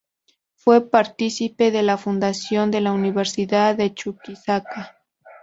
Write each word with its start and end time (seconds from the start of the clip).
Fue 0.55 0.89
partícipe 0.89 1.69
de 1.69 1.83
la 1.83 1.95
fundación 1.95 2.71
de 2.71 2.81
la 2.81 2.91
Universidad 2.91 3.75
de 3.75 3.93
Chuquisaca. 3.93 4.97